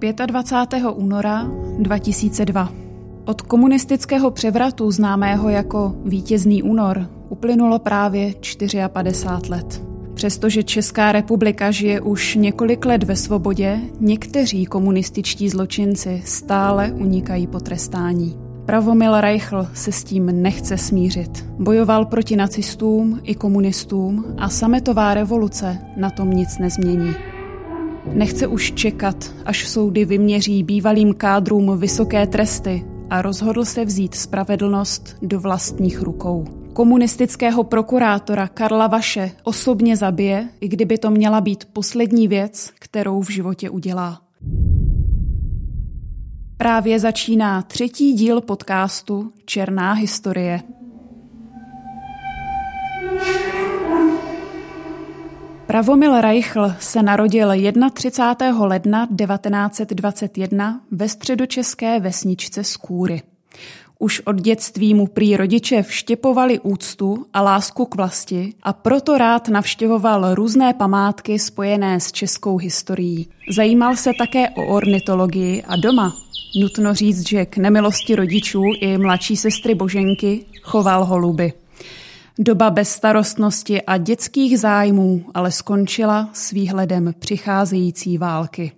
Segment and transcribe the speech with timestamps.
[0.00, 0.84] 25.
[0.94, 2.72] února 2002.
[3.24, 8.34] Od komunistického převratu známého jako Vítězný únor uplynulo právě
[8.92, 9.82] 54 let.
[10.14, 18.38] Přestože Česká republika žije už několik let ve svobodě, někteří komunističtí zločinci stále unikají potrestání.
[18.66, 21.46] Pravomil Reichl se s tím nechce smířit.
[21.58, 27.35] Bojoval proti nacistům i komunistům a sametová revoluce na tom nic nezmění.
[28.12, 35.16] Nechce už čekat, až soudy vyměří bývalým kádrům vysoké tresty a rozhodl se vzít spravedlnost
[35.22, 36.44] do vlastních rukou.
[36.72, 43.30] Komunistického prokurátora Karla Vaše osobně zabije, i kdyby to měla být poslední věc, kterou v
[43.30, 44.20] životě udělá.
[46.56, 50.62] Právě začíná třetí díl podcastu Černá historie.
[55.76, 57.50] Pravomil Reichl se narodil
[57.92, 58.66] 31.
[58.66, 63.22] ledna 1921 ve středočeské vesničce Skůry.
[63.98, 69.48] Už od dětství mu prý rodiče vštěpovali úctu a lásku k vlasti a proto rád
[69.48, 73.28] navštěvoval různé památky spojené s českou historií.
[73.50, 76.12] Zajímal se také o ornitologii a doma
[76.60, 81.52] Nutno říct, že k nemilosti rodičů i mladší sestry Boženky choval holuby.
[82.38, 88.72] Doba bezstarostnosti a dětských zájmů ale skončila s výhledem přicházející války.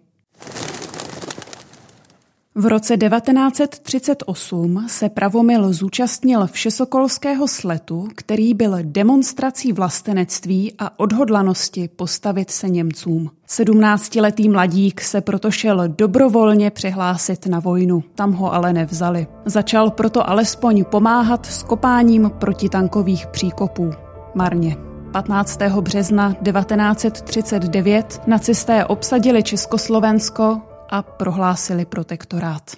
[2.60, 12.50] V roce 1938 se Pravomil zúčastnil Všesokolského sletu, který byl demonstrací vlastenectví a odhodlanosti postavit
[12.50, 13.30] se Němcům.
[13.46, 18.04] Sedmnáctiletý mladík se proto šel dobrovolně přihlásit na vojnu.
[18.14, 19.26] Tam ho ale nevzali.
[19.44, 23.90] Začal proto alespoň pomáhat s kopáním protitankových příkopů.
[24.34, 24.76] Marně.
[25.12, 25.62] 15.
[25.80, 32.70] března 1939 nacisté obsadili Československo a prohlásili protektorát.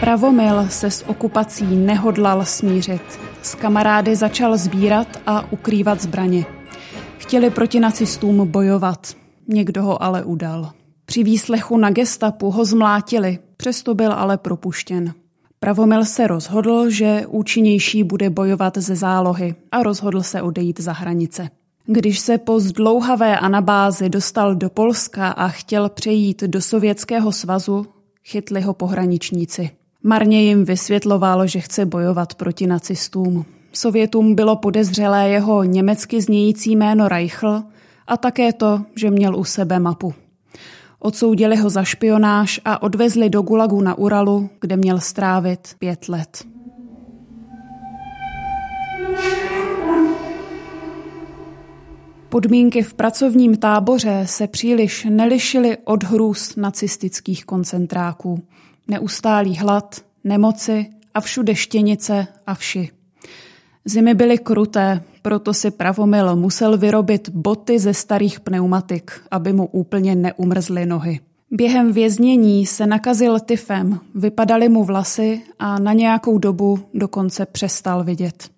[0.00, 3.20] Pravomil se s okupací nehodlal smířit.
[3.42, 6.44] S kamarády začal sbírat a ukrývat zbraně.
[7.18, 9.14] Chtěli proti nacistům bojovat.
[9.48, 10.72] Někdo ho ale udal.
[11.04, 15.14] Při výslechu na gestapu ho zmlátili, přesto byl ale propuštěn.
[15.60, 21.48] Pravomil se rozhodl, že účinnější bude bojovat ze zálohy a rozhodl se odejít za hranice.
[21.86, 27.86] Když se po zdlouhavé anabázi dostal do Polska a chtěl přejít do Sovětského svazu,
[28.24, 29.70] chytli ho pohraničníci.
[30.02, 33.44] Marně jim vysvětlovalo, že chce bojovat proti nacistům.
[33.72, 37.62] Sovětům bylo podezřelé jeho německy znějící jméno Reichl
[38.06, 40.14] a také to, že měl u sebe mapu.
[41.06, 46.44] Odsoudili ho za špionáž a odvezli do Gulagu na Uralu, kde měl strávit pět let.
[52.28, 58.42] Podmínky v pracovním táboře se příliš nelišily od hrůz nacistických koncentráků.
[58.88, 62.90] Neustálý hlad, nemoci a všude štěnice a vši.
[63.84, 70.14] Zimy byly kruté, proto si Pravomil musel vyrobit boty ze starých pneumatik, aby mu úplně
[70.14, 71.20] neumrzly nohy.
[71.50, 78.50] Během věznění se nakazil tyfem, vypadaly mu vlasy a na nějakou dobu dokonce přestal vidět.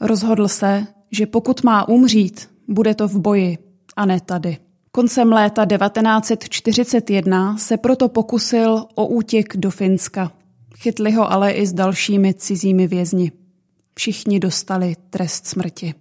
[0.00, 3.58] Rozhodl se, že pokud má umřít, bude to v boji
[3.96, 4.56] a ne tady.
[4.92, 10.32] Koncem léta 1941 se proto pokusil o útěk do Finska.
[10.76, 13.32] Chytli ho ale i s dalšími cizími vězni.
[13.94, 15.94] Všichni dostali trest smrti.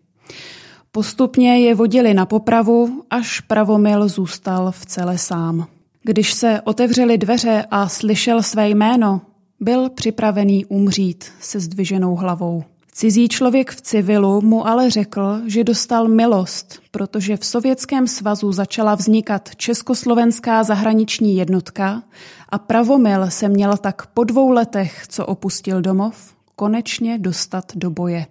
[0.92, 5.68] Postupně je vodili na popravu, až pravomil zůstal v celé sám.
[6.04, 9.22] Když se otevřely dveře a slyšel své jméno,
[9.60, 12.64] byl připravený umřít se zdviženou hlavou.
[12.92, 18.96] Cizí člověk v civilu mu ale řekl, že dostal milost, protože v Sovětském svazu začala
[18.96, 22.04] vznikat Československá zahraniční jednotka
[22.50, 28.26] a Pravomil se měl tak po dvou letech, co opustil domov, konečně dostat do boje.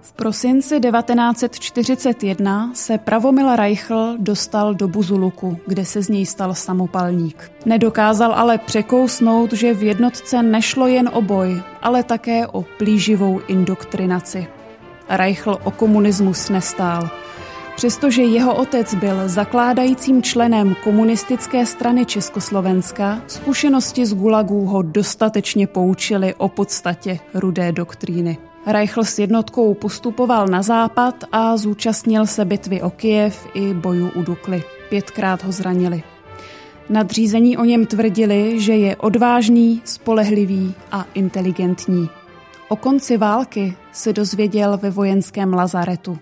[0.00, 7.52] V prosinci 1941 se Pravomil Reichl dostal do Buzuluku, kde se z něj stal samopalník.
[7.66, 14.46] Nedokázal ale překousnout, že v jednotce nešlo jen o boj, ale také o plíživou indoktrinaci.
[15.08, 17.10] Reichl o komunismus nestál–
[17.78, 26.34] Přestože jeho otec byl zakládajícím členem komunistické strany Československa, zkušenosti z Gulagů ho dostatečně poučily
[26.34, 28.38] o podstatě rudé doktríny.
[28.66, 34.22] Reichl s jednotkou postupoval na západ a zúčastnil se bitvy o Kijev i bojů u
[34.22, 34.62] Dukly.
[34.88, 36.02] Pětkrát ho zranili.
[36.88, 42.08] Nadřízení o něm tvrdili, že je odvážný, spolehlivý a inteligentní.
[42.68, 46.18] O konci války se dozvěděl ve vojenském lazaretu.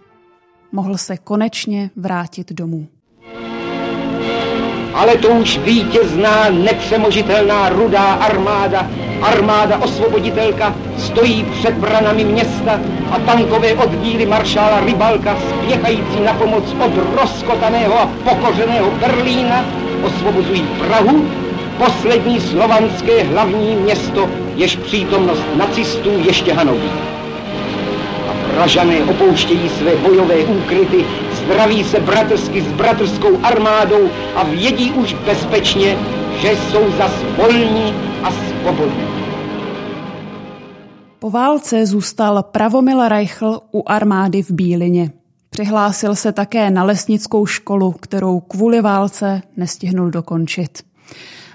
[0.77, 2.87] Mohl se konečně vrátit domů.
[4.95, 8.91] Ale to už vítězná, nepřemožitelná rudá armáda,
[9.23, 12.81] armáda osvoboditelka, stojí před branami města
[13.11, 19.65] a tankové oddíly maršála Rybalka spěchající na pomoc od rozkotaného a pokořeného Berlína
[20.03, 21.29] osvobozují Prahu,
[21.79, 27.16] poslední slovanské hlavní město, jež přítomnost nacistů ještě hanobí.
[28.57, 35.97] Pražané opouštějí své bojové úkryty, zdraví se bratrsky s bratrskou armádou a vědí už bezpečně,
[36.39, 39.07] že jsou zas volní a svobodní.
[41.19, 45.11] Po válce zůstal Pravomil Reichl u armády v Bílině.
[45.51, 50.83] Přihlásil se také na lesnickou školu, kterou kvůli válce nestihnul dokončit.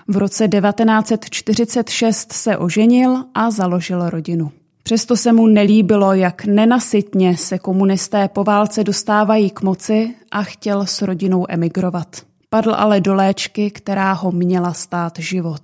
[0.08, 4.52] V roce 1946 se oženil a založil rodinu.
[4.84, 10.86] Přesto se mu nelíbilo, jak nenasytně se komunisté po válce dostávají k moci a chtěl
[10.86, 12.22] s rodinou emigrovat.
[12.50, 15.62] Padl ale do léčky, která ho měla stát život.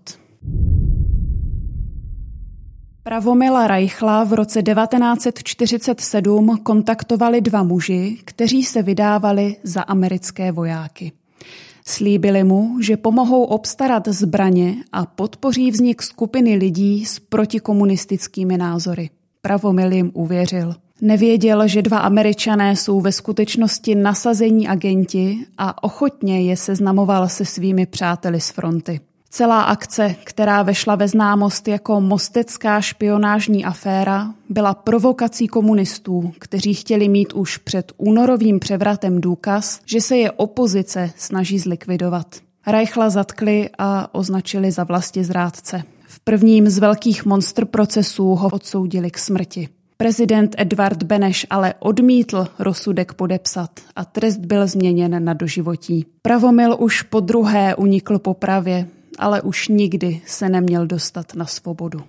[3.04, 11.12] Pravomila Reichla v roce 1947 kontaktovali dva muži, kteří se vydávali za americké vojáky.
[11.90, 19.10] Slíbili mu, že pomohou obstarat zbraně a podpoří vznik skupiny lidí s protikomunistickými názory.
[19.42, 20.76] Pravomil jim uvěřil.
[21.02, 27.86] Nevěděl, že dva američané jsou ve skutečnosti nasazení agenti a ochotně je seznamoval se svými
[27.86, 29.00] přáteli z fronty.
[29.38, 37.10] Celá akce, která vešla ve známost jako mostecká špionážní aféra, byla provokací komunistů, kteří chtěli
[37.10, 42.36] mít už před únorovým převratem důkaz, že se je opozice snaží zlikvidovat.
[42.68, 45.84] Reichla zatkli a označili za vlasti zrádce.
[46.08, 49.70] V prvním z velkých monstr procesů ho odsoudili k smrti.
[49.98, 56.06] Prezident Edvard Beneš ale odmítl rozsudek podepsat a trest byl změněn na doživotí.
[56.22, 58.88] Pravomil už po druhé unikl popravě,
[59.18, 62.04] ale už nikdy se neměl dostat na svobodu.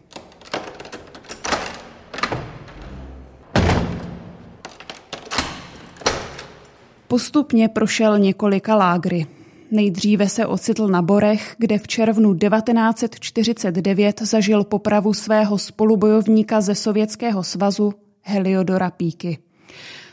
[7.08, 9.26] Postupně prošel několika lágry.
[9.70, 17.42] Nejdříve se ocitl na Borech, kde v červnu 1949 zažil popravu svého spolubojovníka ze Sovětského
[17.42, 19.38] svazu Heliodora Píky.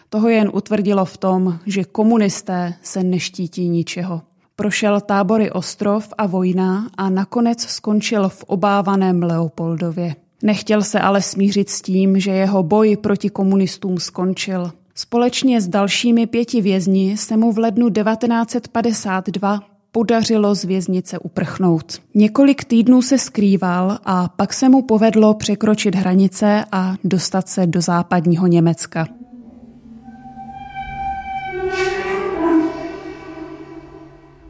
[0.10, 4.22] Toho jen utvrdilo v tom, že komunisté se neštítí ničeho.
[4.56, 10.16] Prošel tábory Ostrov a Vojna a nakonec skončil v obávaném Leopoldově.
[10.44, 14.72] Nechtěl se ale smířit s tím, že jeho boj proti komunistům skončil.
[14.96, 19.60] Společně s dalšími pěti vězni se mu v lednu 1952
[19.92, 22.02] podařilo z věznice uprchnout.
[22.14, 27.82] Několik týdnů se skrýval a pak se mu povedlo překročit hranice a dostat se do
[27.82, 29.08] západního Německa.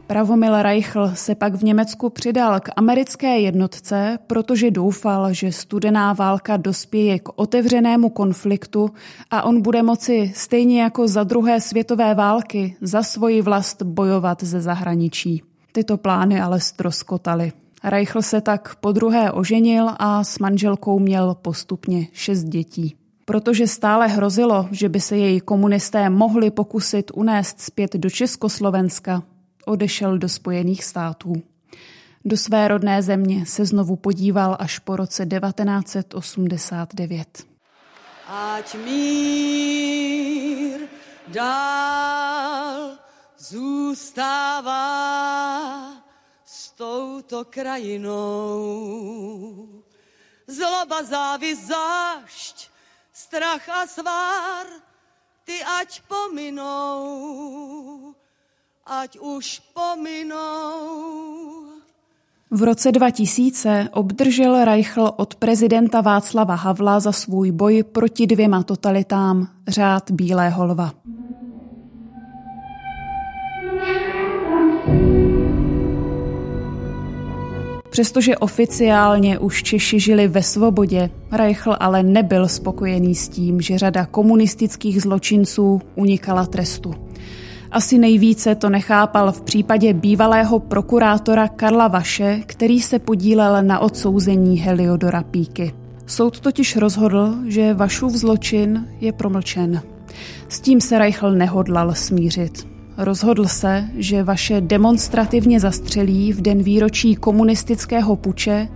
[0.06, 6.56] Pravomil Reichl se pak v Německu přidal k americké jednotce, protože doufal, že studená válka
[6.56, 8.90] dospěje k otevřenému konfliktu
[9.30, 14.60] a on bude moci stejně jako za druhé světové války za svoji vlast bojovat ze
[14.60, 15.42] zahraničí.
[15.72, 17.52] Tyto plány ale stroskotaly.
[17.84, 22.96] Reichl se tak po druhé oženil a s manželkou měl postupně šest dětí.
[23.24, 29.22] Protože stále hrozilo, že by se její komunisté mohli pokusit unést zpět do Československa,
[29.66, 31.42] odešel do Spojených států.
[32.24, 37.46] Do své rodné země se znovu podíval až po roce 1989.
[38.28, 40.80] Ať mír
[41.28, 42.98] dál
[43.38, 44.82] zůstává
[46.44, 48.16] s touto krajinou.
[50.46, 52.70] Zloba, závis, zášť,
[53.12, 54.66] strach a svár,
[55.44, 57.46] ty ať pominou
[58.86, 60.36] ať už pominou.
[62.50, 69.48] V roce 2000 obdržel Reichl od prezidenta Václava Havla za svůj boj proti dvěma totalitám
[69.68, 70.92] řád Bílého lva.
[77.90, 84.06] Přestože oficiálně už Češi žili ve svobodě, Reichl ale nebyl spokojený s tím, že řada
[84.06, 87.05] komunistických zločinců unikala trestu.
[87.70, 94.58] Asi nejvíce to nechápal v případě bývalého prokurátora Karla Vaše, který se podílel na odsouzení
[94.58, 95.74] Heliodora Píky.
[96.06, 99.82] Soud totiž rozhodl, že Vašův zločin je promlčen.
[100.48, 102.68] S tím se Reichl nehodlal smířit.
[102.96, 108.68] rozhodl se, že vaše demonstrativně zastřelí v den výročí komunistického puče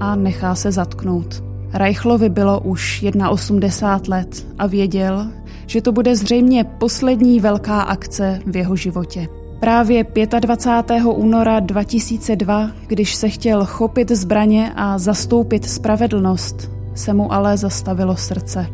[0.00, 1.45] a nechá se zatknout.
[1.78, 5.26] Reichlovi bylo už 81 let a věděl,
[5.66, 9.28] že to bude zřejmě poslední velká akce v jeho životě.
[9.60, 10.06] Právě
[10.40, 11.04] 25.
[11.04, 18.66] února 2002, když se chtěl chopit zbraně a zastoupit spravedlnost, se mu ale zastavilo srdce.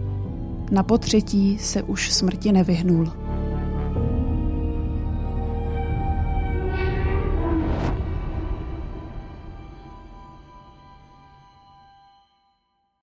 [0.71, 3.22] Na potřetí se už smrti nevyhnul.